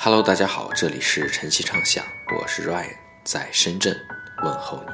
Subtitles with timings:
[0.00, 3.98] Hello，大家好，这里是晨曦畅想，我是 Ryan，在深圳
[4.44, 4.92] 问候你。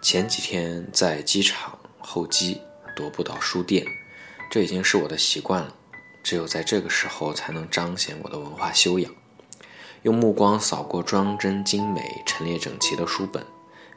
[0.00, 2.62] 前几天在机场候机
[2.96, 3.84] 踱步到书店，
[4.48, 5.74] 这已经是我的习惯了。
[6.22, 9.12] 只有在这个时候，才能彰显我的文化修养。
[10.02, 13.44] 用目光扫过装帧精美、陈列整齐的书本，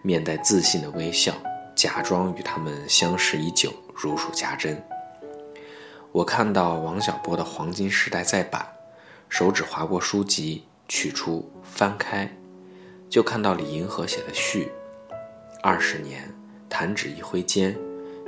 [0.02, 1.36] 面带自信的微笑，
[1.76, 4.84] 假装与他们相识已久，如数家珍。
[6.12, 8.68] 我看到王小波的《黄金时代》再版，
[9.30, 12.30] 手指划过书籍，取出翻开，
[13.08, 14.72] 就看到李银河写的序。
[15.62, 16.34] 二十年，
[16.68, 17.78] 弹指一挥间，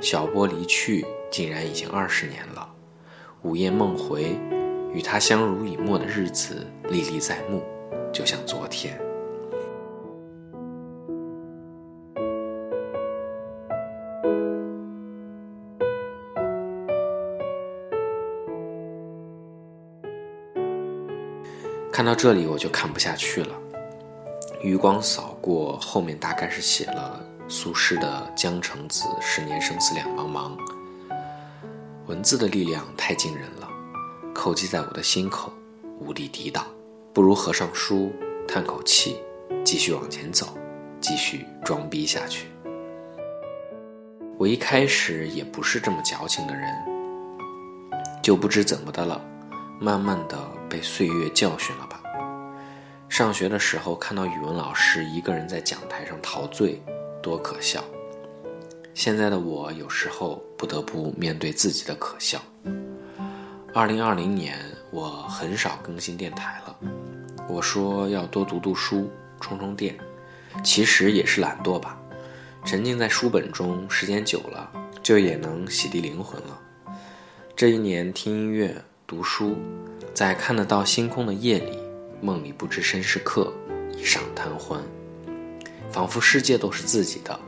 [0.00, 2.72] 小波离去，竟然已经二十年了。
[3.42, 4.38] 午夜梦回，
[4.94, 7.62] 与他相濡以沫的日子历历在目，
[8.12, 8.98] 就像昨天。
[22.02, 23.54] 看到这里，我就看不下去了。
[24.60, 30.50] 余光扫过后面，大概是写了苏轼的《江城子》：“十年生死两茫茫。”
[32.08, 33.68] 文字的力量太惊人了，
[34.34, 35.52] 叩击在我的心口，
[36.00, 36.66] 无力抵挡。
[37.12, 38.12] 不如合上书，
[38.48, 39.18] 叹口气，
[39.64, 40.58] 继续往前走，
[41.00, 42.48] 继续装逼下去。
[44.36, 46.68] 我一开始也不是这么矫情的人，
[48.20, 49.24] 就不知怎么的了，
[49.78, 50.36] 慢慢的
[50.68, 52.00] 被岁月教训了吧。
[53.12, 56.80] 上学的时候看到语文老师一个人在讲台上陶醉，
[57.22, 57.84] 多可笑。
[58.94, 62.40] 现在的我有时候不得不面对自己的可笑。
[63.74, 64.58] 二零二零年
[64.90, 66.74] 我很少更新电台了，
[67.50, 69.10] 我说要多读读书，
[69.42, 69.94] 充充电，
[70.64, 72.00] 其实也是懒惰吧。
[72.64, 76.58] 沉浸在书本中时间久了，就也能洗涤灵魂了。
[77.54, 78.74] 这一年听音乐、
[79.06, 79.58] 读书，
[80.14, 81.78] 在看得到星空的夜里。
[82.24, 83.52] 梦里不知身是客，
[83.90, 84.80] 一晌贪欢，
[85.90, 87.38] 仿佛世界都是自己的。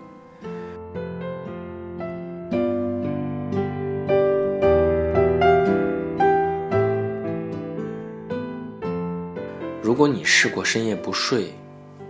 [9.81, 11.53] 如果你试过深夜不睡，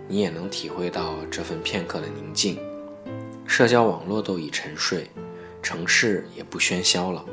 [0.07, 2.57] 你也能体会到这份片刻的宁静。
[3.45, 5.07] 社交网络都已沉睡，
[5.61, 7.23] 城市也不喧嚣了，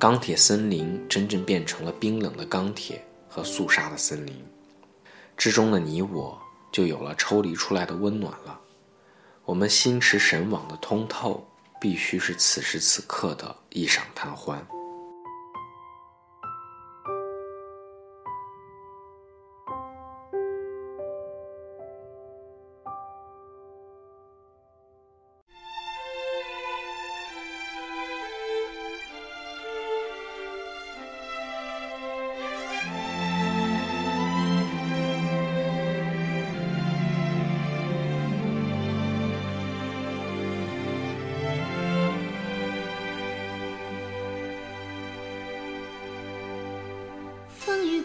[0.00, 3.00] 钢铁森林真正变成了冰冷的钢铁。
[3.38, 4.44] 和肃杀的森林
[5.36, 6.36] 之中的你我，
[6.72, 8.58] 就有了抽离出来的温暖了。
[9.44, 11.48] 我们心驰神往的通透，
[11.80, 14.66] 必须是此时此刻的一晌贪欢。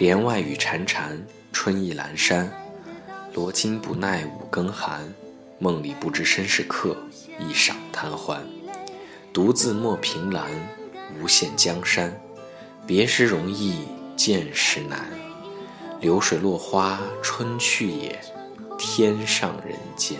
[0.00, 1.20] 帘外雨潺潺，
[1.52, 2.50] 春意阑珊。
[3.34, 5.06] 罗衾不耐五更寒，
[5.58, 6.96] 梦里不知身是客，
[7.38, 8.42] 一晌贪欢。
[9.30, 10.50] 独自莫凭栏，
[11.20, 12.18] 无限江山。
[12.86, 15.06] 别时容易见时难。
[16.00, 18.18] 流水落花春去也，
[18.78, 20.16] 天上人间。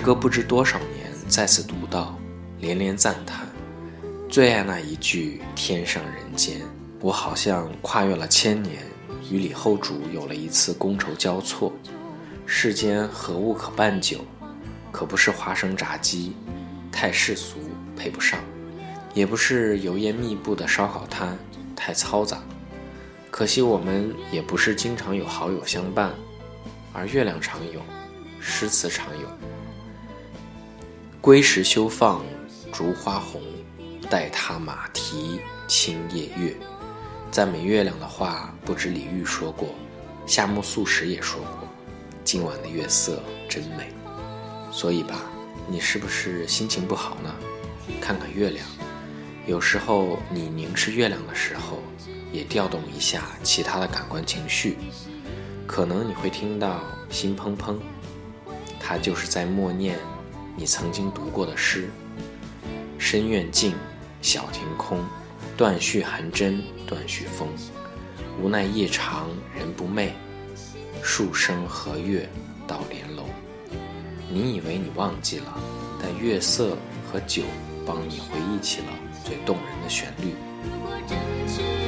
[0.00, 2.18] 时隔不知多少年，再次读到，
[2.58, 3.46] 连连赞叹。
[4.30, 6.62] 最爱那一句“天上人间”，
[7.02, 8.82] 我好像跨越了千年，
[9.30, 11.70] 与李后主有了一次觥筹交错。
[12.46, 14.24] 世间何物可伴酒？
[14.90, 16.32] 可不是花生炸鸡，
[16.90, 17.58] 太世俗
[17.94, 18.38] 配不上；
[19.12, 21.36] 也不是油烟密布的烧烤摊，
[21.76, 22.38] 太嘈杂。
[23.30, 26.10] 可惜我们也不是经常有好友相伴，
[26.90, 27.82] 而月亮常有，
[28.40, 29.28] 诗词常有。
[31.30, 32.24] 归时休放
[32.72, 33.40] 烛花红。
[34.10, 36.56] 待他马蹄清夜月，
[37.30, 39.68] 赞美月亮的话，不止李煜说过，
[40.26, 41.68] 夏目漱石也说过。
[42.24, 43.92] 今晚的月色真美，
[44.72, 45.20] 所以吧，
[45.68, 47.32] 你是不是心情不好呢？
[48.00, 48.66] 看看月亮，
[49.46, 51.78] 有时候你凝视月亮的时候，
[52.32, 54.76] 也调动一下其他的感官情绪，
[55.64, 57.78] 可能你会听到心怦怦，
[58.80, 59.96] 它就是在默念
[60.60, 61.88] 你曾经读过的诗。
[62.98, 63.74] 深院静。
[64.20, 65.02] 小庭空，
[65.56, 67.48] 断续寒针断续风。
[68.38, 70.10] 无奈夜长人不寐，
[71.02, 72.28] 数声和月
[72.66, 73.24] 到连楼。
[74.28, 75.58] 你以为你忘记了，
[75.98, 76.76] 但月色
[77.10, 77.44] 和酒
[77.86, 78.88] 帮你回忆起了
[79.24, 81.79] 最动人的旋律。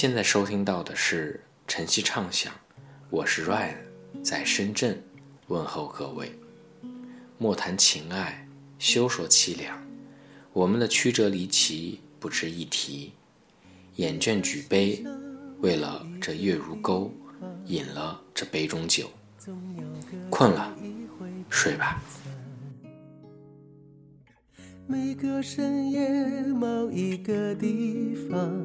[0.00, 2.52] 现在收听到的是晨曦畅想，
[3.10, 3.74] 我是 Ryan，
[4.22, 5.02] 在深圳
[5.48, 6.38] 问候各位。
[7.36, 8.46] 莫谈情爱，
[8.78, 9.76] 休说凄凉，
[10.52, 13.12] 我们的曲折离奇不值一提。
[13.96, 15.04] 眼倦举杯，
[15.58, 17.12] 为了这月如钩，
[17.66, 19.10] 饮了这杯中酒。
[20.30, 20.72] 困了，
[21.50, 22.00] 睡吧。
[24.86, 26.08] 每个深夜，
[26.44, 28.64] 某一个地方。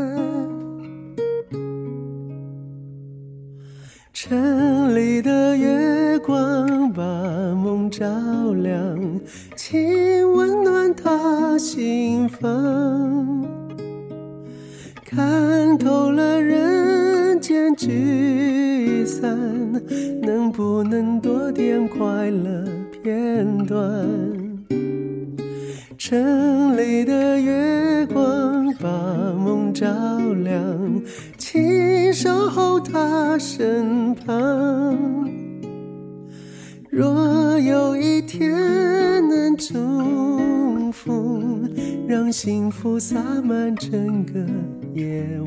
[4.23, 8.05] 城里的月光把梦照
[8.53, 9.19] 亮，
[9.55, 13.43] 请温暖他心房。
[15.03, 19.35] 看透了人间聚散，
[20.21, 22.63] 能不能多点快乐
[23.01, 24.07] 片段？
[25.97, 28.87] 城里的月光把
[29.33, 29.87] 梦照
[30.43, 30.61] 亮。
[31.51, 34.97] 请守候他身旁。
[36.89, 38.49] 若有一天
[39.27, 41.69] 能重逢，
[42.07, 44.39] 让幸福洒满整个
[44.93, 45.40] 夜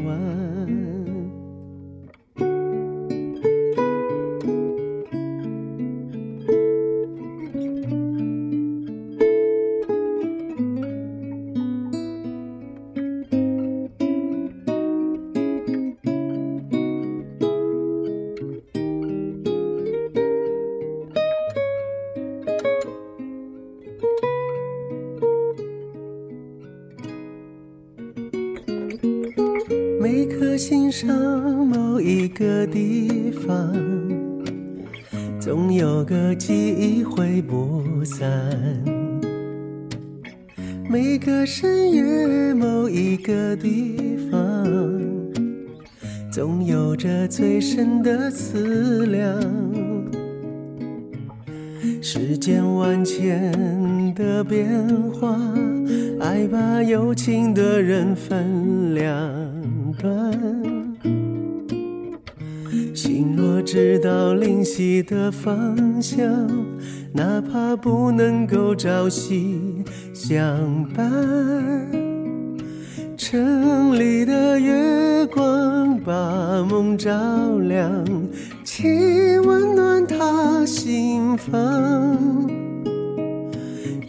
[30.67, 31.15] 心上
[31.67, 33.71] 某一个地方，
[35.39, 38.27] 总有个记忆挥不散。
[40.89, 44.67] 每个深夜，某一个地方，
[46.33, 49.39] 总有着最深的思量。
[52.01, 53.53] 世间万千
[54.15, 54.67] 的变
[55.13, 55.39] 化，
[56.21, 59.15] 爱把有情的人分两
[60.05, 60.95] 端。
[62.95, 66.23] 心若知道灵犀的方向，
[67.13, 69.83] 哪怕不能够朝夕
[70.13, 71.11] 相伴。
[73.17, 76.13] 城里的月光把
[76.69, 77.11] 梦照
[77.61, 78.05] 亮，
[78.63, 82.47] 请温暖他心房。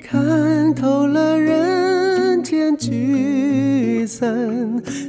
[0.03, 4.81] 看透了人间聚散，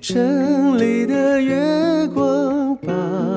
[0.00, 2.92] 城里的月光把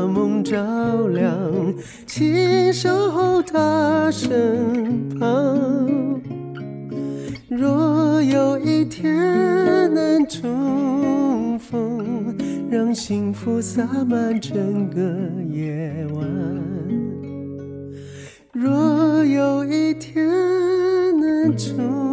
[0.07, 1.73] 梦照亮，
[2.05, 6.21] 请守候他身旁。
[7.49, 12.35] 若有一天能重逢，
[12.69, 15.01] 让幸福洒满整个
[15.49, 16.27] 夜晚。
[18.53, 20.25] 若有一天
[21.19, 22.10] 能重，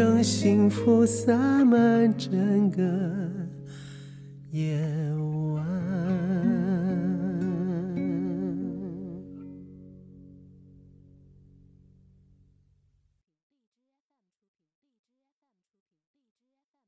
[0.00, 2.80] 让幸福洒满整个
[4.50, 5.09] 夜。